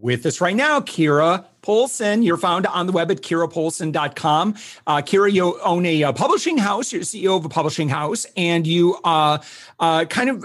[0.00, 2.24] With us right now, Keira Poulsen.
[2.24, 4.54] You're found on the web at keirapoulsen.com.
[4.86, 6.92] Uh, Keira, you own a, a, publishing house.
[6.92, 9.38] You're CEO of a publishing house, and you uh,
[9.80, 10.44] uh, kind of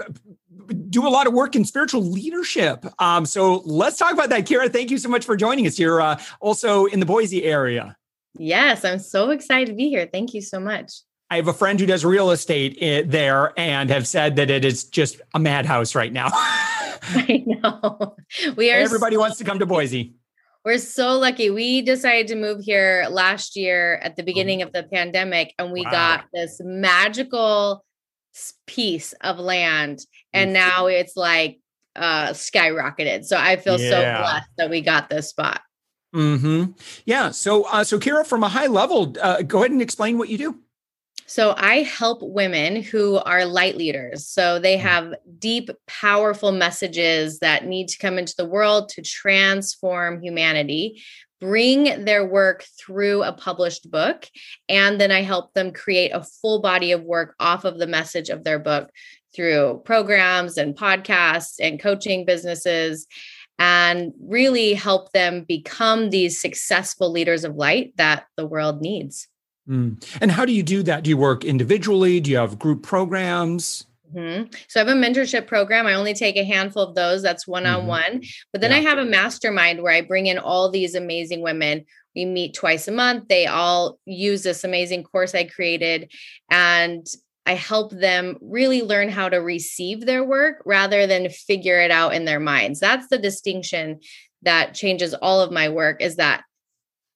[0.90, 2.84] do a lot of work in spiritual leadership.
[3.00, 4.44] Um, so let's talk about that.
[4.44, 5.78] Keira, thank you so much for joining us.
[5.78, 7.96] You're uh, also in the Boise area.
[8.36, 10.08] Yes, I'm so excited to be here.
[10.10, 10.92] Thank you so much.
[11.30, 14.64] I have a friend who does real estate eh, there and have said that it
[14.64, 16.28] is just a madhouse right now.
[17.02, 18.16] I know.
[18.56, 20.14] We are everybody so wants to come to Boise.
[20.64, 21.50] We're so lucky.
[21.50, 24.26] We decided to move here last year at the oh.
[24.26, 25.90] beginning of the pandemic and we wow.
[25.90, 27.84] got this magical
[28.66, 30.00] piece of land
[30.32, 31.60] and now it's like
[31.96, 33.24] uh skyrocketed.
[33.24, 33.90] So I feel yeah.
[33.90, 35.60] so blessed that we got this spot.
[36.14, 36.66] Hmm.
[37.06, 37.30] Yeah.
[37.30, 40.38] So, uh, so Keira, from a high level, uh, go ahead and explain what you
[40.38, 40.60] do.
[41.26, 44.26] So I help women who are light leaders.
[44.26, 44.80] So they mm.
[44.80, 51.02] have deep, powerful messages that need to come into the world to transform humanity,
[51.40, 54.28] bring their work through a published book,
[54.68, 58.28] and then I help them create a full body of work off of the message
[58.28, 58.90] of their book
[59.34, 63.06] through programs and podcasts and coaching businesses
[63.58, 69.28] and really help them become these successful leaders of light that the world needs.
[69.68, 70.04] Mm.
[70.20, 71.04] And how do you do that?
[71.04, 72.20] Do you work individually?
[72.20, 73.86] Do you have group programs?
[74.14, 74.52] Mm-hmm.
[74.68, 75.86] So I have a mentorship program.
[75.86, 77.22] I only take a handful of those.
[77.22, 78.22] That's one on one.
[78.52, 78.76] But then yeah.
[78.76, 81.84] I have a mastermind where I bring in all these amazing women.
[82.14, 83.28] We meet twice a month.
[83.28, 86.12] They all use this amazing course I created.
[86.48, 87.06] And
[87.46, 92.14] I help them really learn how to receive their work rather than figure it out
[92.14, 92.80] in their minds.
[92.80, 94.00] That's the distinction
[94.42, 96.44] that changes all of my work is that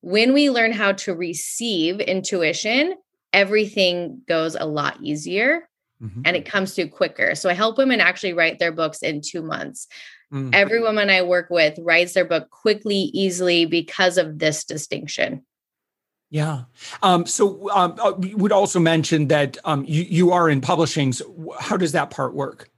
[0.00, 2.94] when we learn how to receive intuition,
[3.32, 5.68] everything goes a lot easier
[6.02, 6.22] mm-hmm.
[6.24, 7.34] and it comes through quicker.
[7.34, 9.88] So I help women actually write their books in two months.
[10.32, 10.50] Mm-hmm.
[10.52, 15.44] Every woman I work with writes their book quickly, easily because of this distinction.
[16.30, 16.64] Yeah.
[17.02, 21.12] Um, so um, uh, would also mention that um, you, you are in publishing.
[21.14, 22.70] So how does that part work?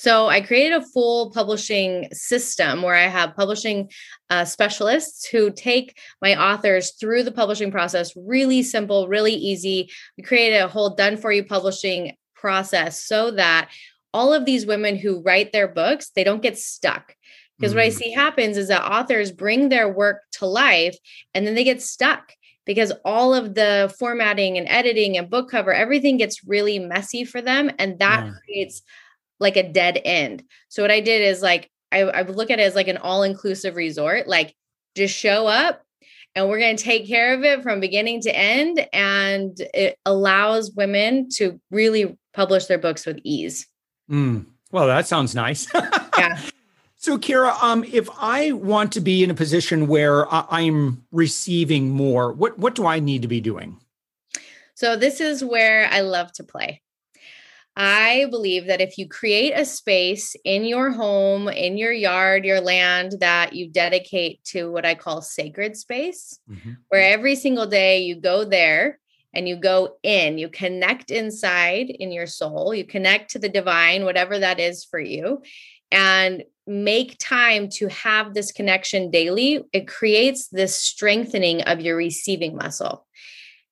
[0.00, 3.90] So I created a full publishing system where I have publishing
[4.30, 9.90] uh, specialists who take my authors through the publishing process, really simple, really easy.
[10.16, 13.68] We created a whole done for you publishing process so that
[14.14, 17.14] all of these women who write their books, they don't get stuck.
[17.58, 17.92] Because mm what I mm.
[17.92, 20.96] see happens is that authors bring their work to life
[21.34, 22.32] and then they get stuck
[22.64, 27.42] because all of the formatting and editing and book cover, everything gets really messy for
[27.42, 27.70] them.
[27.78, 28.32] And that yeah.
[28.46, 28.80] creates
[29.40, 30.44] like a dead end.
[30.68, 33.74] So what I did is like I, I look at it as like an all-inclusive
[33.74, 34.28] resort.
[34.28, 34.54] Like
[34.96, 35.82] just show up
[36.34, 38.86] and we're going to take care of it from beginning to end.
[38.92, 43.66] And it allows women to really publish their books with ease.
[44.10, 44.46] Mm.
[44.70, 45.66] Well, that sounds nice.
[46.18, 46.40] yeah.
[46.96, 52.32] So, Keira, um, if I want to be in a position where I'm receiving more,
[52.32, 53.80] what what do I need to be doing?
[54.74, 56.82] So, this is where I love to play.
[57.82, 62.60] I believe that if you create a space in your home, in your yard, your
[62.60, 66.72] land that you dedicate to what I call sacred space, mm-hmm.
[66.90, 68.98] where every single day you go there
[69.32, 74.04] and you go in, you connect inside in your soul, you connect to the divine,
[74.04, 75.40] whatever that is for you,
[75.90, 82.54] and make time to have this connection daily, it creates this strengthening of your receiving
[82.54, 83.06] muscle.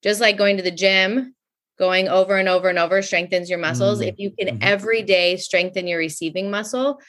[0.03, 1.35] Just like going to the gym,
[1.79, 4.01] going over and over and over strengthens your muscles.
[4.01, 4.09] Mm-hmm.
[4.09, 4.59] If you can mm-hmm.
[4.63, 7.01] every day strengthen your receiving muscle,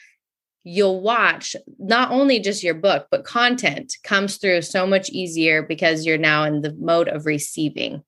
[0.64, 6.04] you'll watch not only just your book, but content comes through so much easier because
[6.04, 8.02] you're now in the mode of receiving.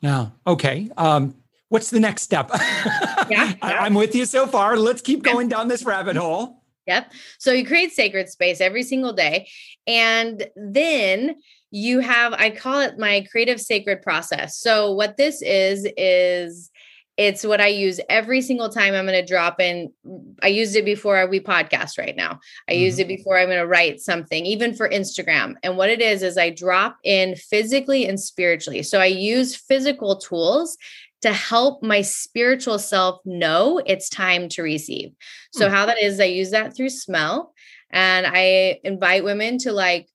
[0.00, 0.28] Yeah.
[0.46, 0.88] Okay.
[0.96, 1.34] Um,
[1.68, 2.50] what's the next step?
[2.54, 3.54] yeah, yeah.
[3.62, 4.76] I'm with you so far.
[4.76, 6.62] Let's keep going down this rabbit hole.
[6.86, 7.12] Yep.
[7.38, 9.48] So you create sacred space every single day.
[9.86, 11.36] And then
[11.70, 14.58] you have i call it my creative sacred process.
[14.58, 16.70] So what this is is
[17.16, 19.92] it's what i use every single time i'm going to drop in
[20.42, 22.40] i used it before we podcast right now.
[22.68, 22.82] I mm-hmm.
[22.82, 25.54] used it before i'm going to write something even for instagram.
[25.62, 28.82] And what it is is i drop in physically and spiritually.
[28.82, 30.76] So i use physical tools
[31.22, 35.10] to help my spiritual self know it's time to receive.
[35.52, 35.74] So mm-hmm.
[35.74, 37.52] how that is i use that through smell.
[37.90, 40.08] And i invite women to like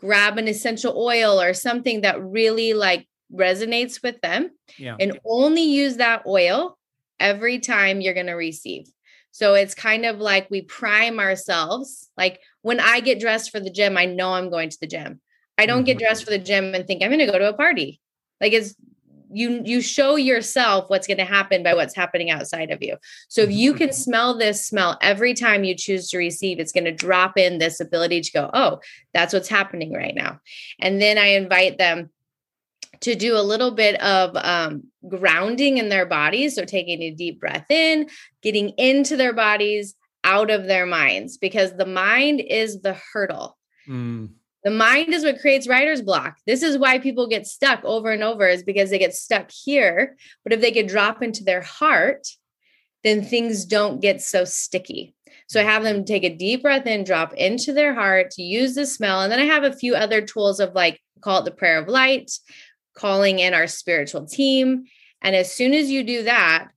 [0.00, 4.96] grab an essential oil or something that really like resonates with them Yeah.
[4.98, 6.78] and only use that oil
[7.18, 8.86] every time you're going to receive.
[9.30, 12.10] So it's kind of like we prime ourselves.
[12.16, 15.20] Like when I get dressed for the gym, I know I'm going to the gym.
[15.58, 16.00] I don't get Mhm.
[16.00, 18.00] dressed for the gym and think I'm going to go to a party.
[18.40, 18.74] Like it's
[19.32, 22.96] you you show yourself what's going to happen by what's happening outside of you.
[23.28, 26.84] So if you can smell this smell every time you choose to receive, it's going
[26.84, 28.80] to drop in this ability to go, "Oh,
[29.14, 30.40] that's what's happening right now."
[30.78, 32.10] And then I invite them
[33.00, 36.54] to do a little bit of um, grounding in their bodies.
[36.54, 38.08] So, taking a deep breath in,
[38.42, 39.94] getting into their bodies,
[40.24, 43.56] out of their minds, because the mind is the hurdle.
[43.88, 44.30] Mm.
[44.62, 46.36] The mind is what creates writer's block.
[46.46, 50.16] This is why people get stuck over and over, is because they get stuck here.
[50.44, 52.26] But if they could drop into their heart,
[53.02, 55.14] then things don't get so sticky.
[55.48, 58.74] So I have them take a deep breath in, drop into their heart to use
[58.74, 59.22] the smell.
[59.22, 61.88] And then I have a few other tools of like, call it the prayer of
[61.88, 62.30] light,
[62.94, 64.84] calling in our spiritual team.
[65.22, 66.68] And as soon as you do that,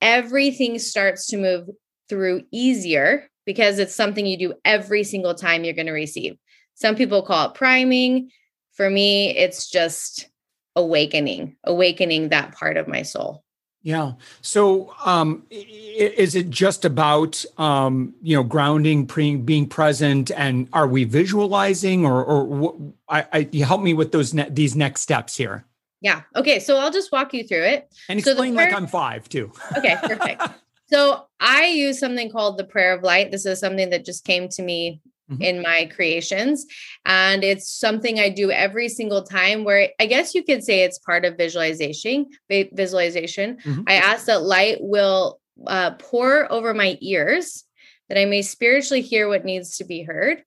[0.00, 1.68] everything starts to move
[2.08, 6.36] through easier because it's something you do every single time you're going to receive.
[6.80, 8.30] Some people call it priming.
[8.72, 10.28] For me, it's just
[10.74, 13.44] awakening, awakening that part of my soul.
[13.82, 14.12] Yeah.
[14.40, 20.86] So, um, is it just about um, you know grounding, pre- being present, and are
[20.86, 22.76] we visualizing, or or what,
[23.08, 25.66] I, I you help me with those ne- these next steps here,
[26.00, 26.22] Yeah.
[26.36, 26.60] Okay.
[26.60, 27.94] So I'll just walk you through it.
[28.08, 29.52] and So explain like I'm five too.
[29.78, 29.96] Okay.
[30.02, 30.42] Perfect.
[30.86, 33.30] so I use something called the prayer of light.
[33.30, 35.00] This is something that just came to me
[35.30, 35.40] Mhm.
[35.42, 36.66] in my creations.
[37.06, 40.98] And it's something I do every single time where I guess you could say it's
[40.98, 42.26] part of visualization.
[42.50, 43.58] vi- Visualization.
[43.64, 43.84] Mhm.
[43.86, 47.64] I ask that light will uh, pour over my ears
[48.08, 50.42] that I may spiritually hear what needs to be heard.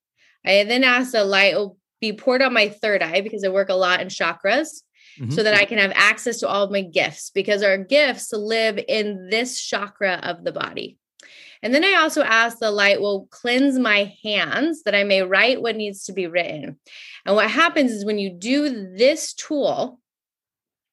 [0.45, 3.69] I then ask that light will be poured on my third eye because I work
[3.69, 4.81] a lot in chakras
[5.19, 5.31] Mhm.
[5.31, 8.79] so that I can have access to all of my gifts because our gifts live
[8.87, 10.97] in this chakra of the body.
[11.61, 15.61] And then I also ask the light will cleanse my hands that I may write
[15.61, 16.77] what needs to be written.
[17.25, 19.99] And what happens is when you do this tool,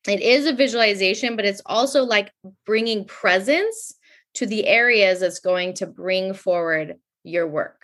[0.06, 2.30] it is a visualization, but it's also like
[2.64, 3.94] bringing presence
[4.34, 7.82] to the areas that's going to bring forward your work,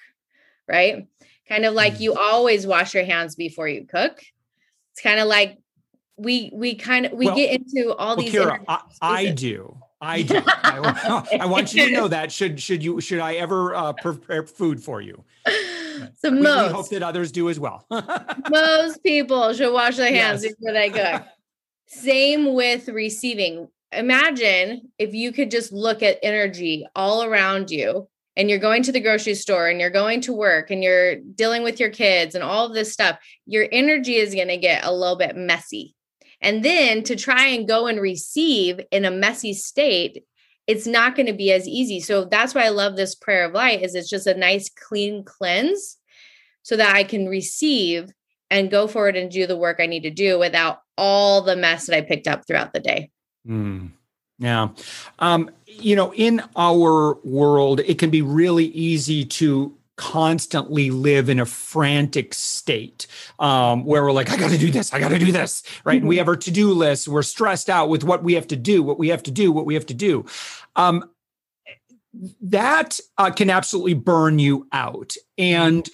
[0.69, 1.08] right?
[1.48, 2.00] Kind of like Mm.
[2.00, 4.22] you always wash your hands before you cook.
[4.93, 5.58] It's kind of like
[6.16, 9.76] we we kind of we Well- get into all Well, these Keira, I, I do.
[10.06, 10.41] I do.
[10.47, 12.31] I, I want you to know that.
[12.32, 15.25] Should should you should I ever uh, prepare food for you?
[16.17, 17.85] so We, we hope that others do as well.
[18.50, 20.55] most people should wash their hands Yes.
[20.55, 21.23] before they cook.
[21.87, 23.69] Same with receiving.
[23.93, 28.93] Imagine if you could just look at energy all around you and you're going to
[28.93, 32.44] the grocery store and you're going to work and you're dealing with your kids and
[32.44, 35.94] all of this stuff, your energy is going to get a little bit messy.
[36.46, 40.22] And then to try and go and receive in a messy state,
[40.69, 41.98] it's not going to be as easy.
[41.98, 45.25] So that's why I love this prayer of light is it's just a nice clean
[45.25, 45.96] cleanse
[46.62, 48.12] so that I can receive
[48.48, 51.87] and go forward and do the work I need to do without all the mess
[51.87, 53.10] that I picked up throughout the day.
[53.44, 53.90] Mm,
[54.38, 54.69] yeah.
[55.19, 61.40] Um, you know, in our world, it can be really easy to constantly live in
[61.40, 63.06] a frantic state
[63.38, 65.98] um, where we're like, I got to do this, I got to do this, right?
[65.98, 67.08] And we have our to do list.
[67.08, 69.67] We're stressed out with what we have to do, what we have to do, what
[69.67, 70.26] we have to do.
[70.76, 71.10] Um,
[72.41, 75.15] that uh, can absolutely burn you out.
[75.36, 75.88] And,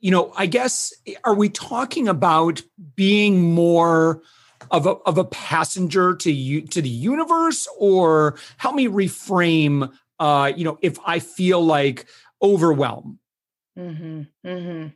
[0.00, 0.92] you know, I guess,
[1.24, 2.62] are we talking about
[2.96, 4.22] being more?
[4.70, 10.52] of a, of a passenger to you to the universe or help me reframe uh
[10.54, 12.06] you know if i feel like
[12.42, 13.18] overwhelm
[13.76, 14.86] hmm hmm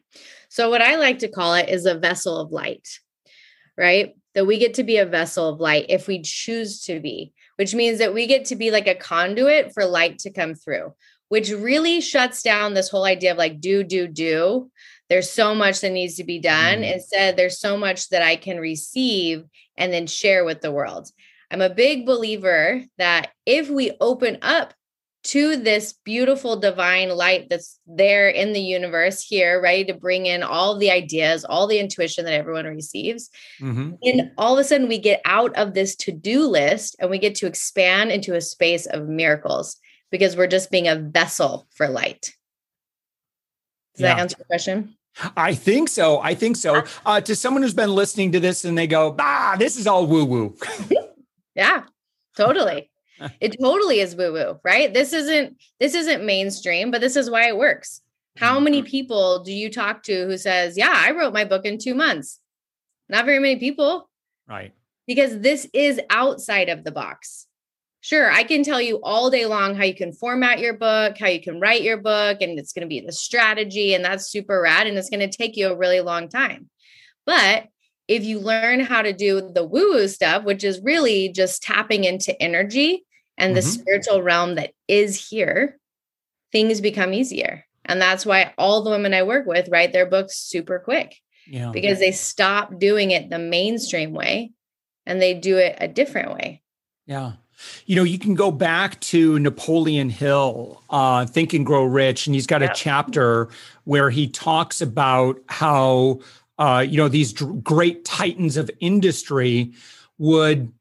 [0.49, 2.89] So, what I like to call it is a vessel of light,
[3.79, 4.15] right?
[4.35, 7.75] That we get to be a vessel of light if we choose to be, which
[7.75, 10.95] means that we get to be like a conduit for light to come through,
[11.29, 14.71] which really shuts down this whole idea of like do, do, do.
[15.09, 16.79] There's so much that needs to be done.
[16.79, 16.95] Mhm.
[16.95, 19.45] Instead, there's so much that I can receive
[19.77, 21.09] and then share with the world.
[21.51, 24.75] I'm a big believer that if we open up
[25.25, 30.43] to this beautiful divine light that's there in the universe here, ready to bring in
[30.43, 33.31] all the ideas, all the intuition that everyone receives.
[33.61, 33.99] Mhm.
[34.02, 37.19] And all of a sudden, we get out of this to do list and we
[37.19, 39.76] get to expand into a space of miracles
[40.11, 42.35] because we're just being a vessel for light.
[43.95, 44.97] Does that answer your question?
[45.37, 48.79] i think so i think so uh to someone who's been listening to this and
[48.79, 50.57] they go ah this is all woo woo
[51.55, 51.85] Yeah,
[52.37, 52.91] totally.
[53.41, 54.93] It totally is woo woo, right?
[54.93, 58.00] This isn't this isn't mainstream, but this is why it works.
[58.38, 58.91] How many mm-hmm.
[58.91, 62.41] people do you talk to who says, "Yeah, I wrote my book in 2 months?"
[63.09, 64.09] Not very many people.
[64.49, 64.73] Right.
[65.07, 67.47] Because this is outside of the box.
[68.00, 71.29] Sure, I can tell you all day long how you can format your book, how
[71.29, 74.61] you can write your book, and it's going to be the strategy, and that's super
[74.61, 74.87] rad.
[74.87, 76.69] And it's going to take you a really long time.
[77.26, 77.67] But
[78.09, 82.05] if you learn how to do the woo woo stuff, which is really just tapping
[82.05, 83.05] into energy
[83.39, 83.81] and the mm-hmm.
[83.81, 85.79] spiritual realm that is here,
[86.53, 87.65] things become easier.
[87.85, 91.71] And that's why all the women I work with write their books super quick yeah.
[91.73, 94.53] because they stop doing it the mainstream way
[95.07, 96.62] and they do it a different way.
[97.07, 97.33] Yeah.
[97.87, 102.35] You know, you can go back to Napoleon Hill, uh, Think and Grow Rich, and
[102.35, 103.49] he's got a chapter
[103.85, 106.21] where he talks about how,
[106.59, 109.73] uh, you know, these dr- great titans of industry
[110.19, 110.73] would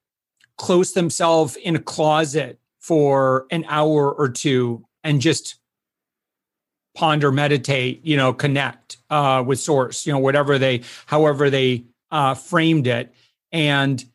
[0.62, 5.56] close themselves in a closet for an hour or two and just
[6.94, 12.36] ponder, meditate, you know, connect uh, with source, you know, whatever they, however they uh,
[12.36, 13.12] framed it.
[13.52, 14.06] And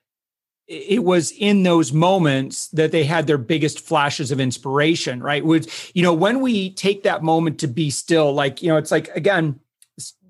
[0.68, 5.44] it was in those moments that they had their biggest flashes of inspiration, right?
[5.44, 8.92] Which, you know, when we take that moment to be still, like, you know, it's
[8.92, 9.58] like, again,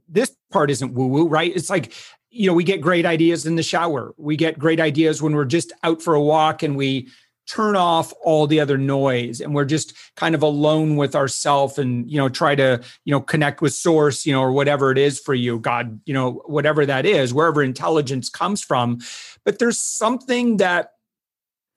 [0.08, 1.54] this part isn't woo woo, right?
[1.54, 1.92] It's like,
[2.36, 4.14] you know, we get great ideas in the shower.
[4.18, 7.08] We get great ideas when we're just out for a walk and we
[7.46, 12.10] turn off all the other noise and we're just kind of alone with ourself and
[12.10, 15.20] you know try to you know connect with source you know or whatever it is
[15.20, 18.98] for you god you know whatever that is wherever intelligence comes from.
[19.44, 20.92] But there's something that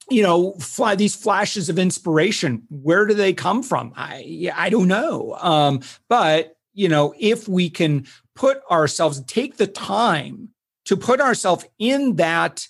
[0.09, 3.93] you know fly, these flashes of inspiration where do they come from?
[3.95, 5.37] I i don't know.
[5.39, 8.07] Um but you know if we can
[8.39, 10.47] put ourselves take the time
[10.85, 12.65] to put ourselves in that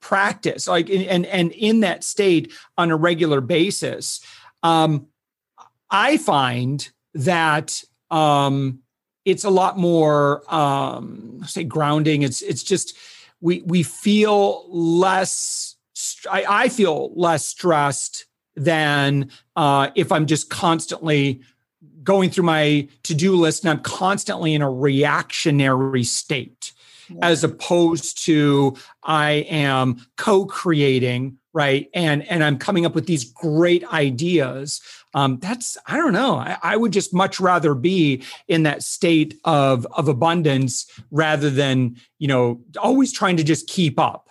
[0.00, 4.20] practice like and and in that state on a regular basis.
[4.62, 5.06] Um
[5.90, 8.78] i find that um
[9.26, 12.22] it's a lot more um say grounding.
[12.22, 12.96] It's it's just
[13.42, 15.76] we we feel less
[16.30, 18.24] I, I feel less stressed
[18.56, 21.42] than uh if i'm just constantly
[22.02, 26.72] going through my to-do list and i'm constantly in a reactionary state
[27.22, 31.88] as opposed to I am co-creating, right?
[31.94, 34.80] And and I'm coming up with these great ideas.
[35.14, 36.36] Um, that's I don't know.
[36.36, 41.96] I, I would just much rather be in that state of of abundance rather than
[42.18, 44.29] you know always trying to just keep up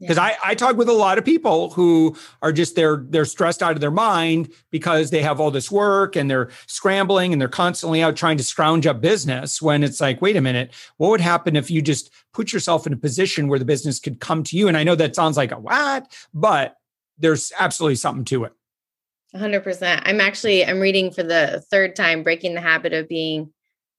[0.00, 0.24] because yeah.
[0.24, 3.72] I, I talk with a lot of people who are just they're they're stressed out
[3.72, 8.02] of their mind because they have all this work and they're scrambling and they're constantly
[8.02, 11.56] out trying to scrounge up business when it's like wait a minute what would happen
[11.56, 14.68] if you just put yourself in a position where the business could come to you?
[14.68, 16.76] And i know that sounds like a what but
[17.18, 18.52] there's absolutely something to it.
[19.34, 23.52] 100% i'm actually i'm reading for the third time breaking the habit of being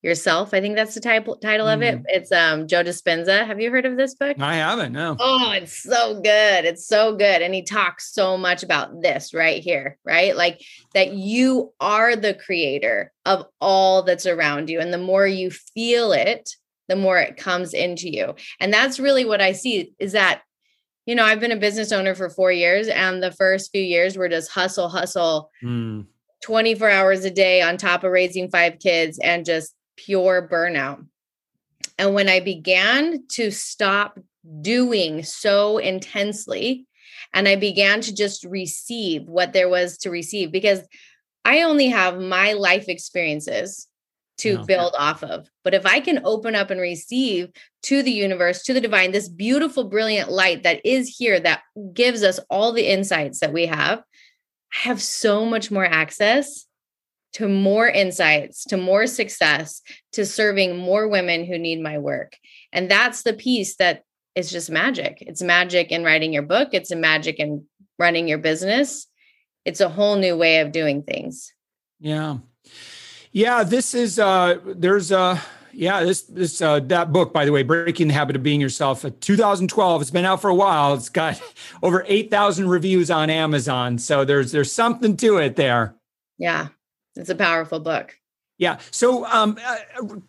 [0.08, 1.96] yourself i think that's the title title of it.
[1.96, 2.06] Mm-hmm.
[2.08, 3.46] it's um joe dispenza.
[3.46, 4.40] Have you heard of this book?
[4.40, 5.16] I haven't no.
[5.20, 6.66] Oh it's so good.
[6.66, 7.42] It's so good.
[7.42, 10.36] And he talks so much about this right here right?
[10.36, 10.62] Like
[10.94, 14.80] that you are the creator of all that's around you.
[14.80, 16.50] And the more you feel it
[16.88, 18.34] the more it comes into you.
[18.62, 20.42] And that's really what i see is that
[21.06, 24.18] you know i've been a business owner for four years and the first few years
[24.18, 26.06] were just hustle hustle mm.
[26.44, 31.06] 24 hours a day on top of raising five kids and just pure burnout.
[31.98, 34.18] And when I began to stop
[34.62, 36.86] doing so intensely,
[37.34, 40.82] and I began to just receive what there was to receive, because
[41.44, 43.88] I only have my life experiences
[44.40, 44.64] to oh, yeah.
[44.66, 45.50] build off of.
[45.64, 47.50] But if I can open up and receive
[47.84, 51.62] to the universe, to the divine, this beautiful, brilliant light that is here that
[51.94, 56.66] gives us all the insights that we have, I have so much more access
[57.34, 59.82] to more insights, to more success,
[60.14, 62.36] to serving more women who need my work.
[62.72, 64.04] And that's the piece that
[64.36, 65.18] is just magic.
[65.22, 67.66] It's magic in writing your book, it's a magic in
[68.00, 69.08] running your business.
[69.66, 71.52] It's a whole new way of doing things.
[72.00, 72.38] Yeah.
[73.32, 75.40] Yeah, this is uh there's uh
[75.74, 79.04] yeah, this this uh that book by the way, Breaking the Habit of Being Yourself,
[79.04, 80.02] uh, 2012.
[80.02, 80.94] It's been out for a while.
[80.94, 81.42] It's got
[81.84, 83.98] over 8,000 reviews on Amazon.
[83.98, 85.96] So there's there's something to it there.
[86.38, 86.68] Yeah.
[87.18, 88.16] It's a powerful book.
[88.58, 88.80] Yeah.
[88.90, 89.78] So, um, uh,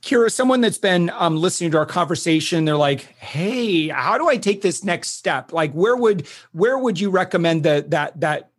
[0.03, 4.37] Keira, someone that's been um, listening to our conversation, they're like, "Hey, how do I
[4.37, 5.53] take this next step?
[5.53, 8.51] Like, where would where would you recommend that that that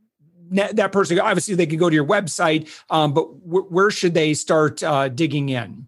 [0.50, 1.20] that person?
[1.20, 5.08] Obviously, they could go to your website, um, but w- where should they start uh,
[5.08, 5.88] digging in?"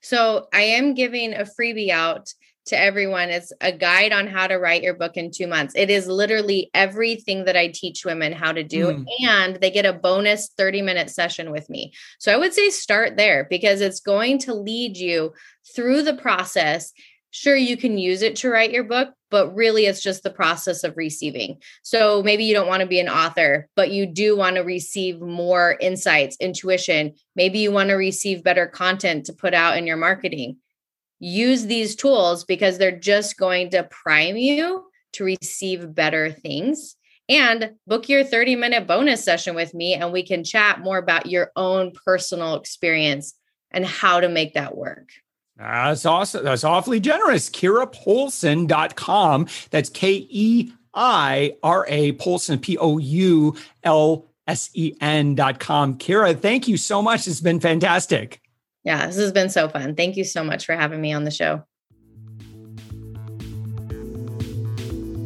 [0.00, 2.32] So, I am giving a freebie out
[2.68, 3.30] to everyone.
[3.30, 5.74] It's a guide on how to write your book in two months.
[5.76, 8.86] It is literally everything that I teach women how to do.
[8.86, 9.04] Mm.
[9.26, 11.92] And they get a bonus 30 minute session with me.
[12.18, 15.32] So I would say start there because it's going to lead you
[15.74, 16.92] through the process.
[17.30, 20.82] Sure, you can use it to write your book, but really it's just the process
[20.82, 21.58] of receiving.
[21.82, 25.20] So maybe you don't want to be an author, but you do want to receive
[25.20, 27.14] more insights, intuition.
[27.36, 30.56] Maybe you want to receive better content to put out in your marketing
[31.18, 36.96] use these tools because they're just going to prime you to receive better things
[37.28, 41.26] and book your 30 minute bonus session with me and we can chat more about
[41.26, 43.34] your own personal experience
[43.70, 45.10] and how to make that work.
[45.56, 46.44] That's awesome.
[46.44, 47.50] That's awfully generous.
[47.50, 49.48] KeiraPoulsen.com.
[49.70, 55.98] That's K E I R A Poulsen, P O U L S E N.com.
[55.98, 57.26] Keira, thank you so much.
[57.26, 58.40] It's been fantastic.
[58.88, 59.96] Yeah, this has been so fun.
[59.96, 61.62] Thank you so much for having me on the show.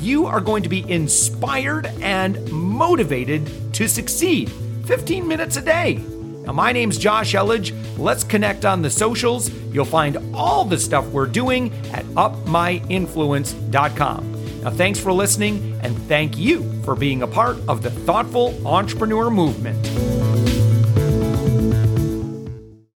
[0.00, 4.50] you are going to be inspired and motivated to succeed
[4.86, 6.02] 15 minutes a day.
[6.44, 7.72] Now, my name's Josh Elledge.
[7.98, 9.50] Let's connect on the socials.
[9.72, 14.62] You'll find all the stuff we're doing at upmyinfluence.com.
[14.62, 19.30] Now, thanks for listening, and thank you for being a part of the thoughtful entrepreneur
[19.30, 20.59] movement.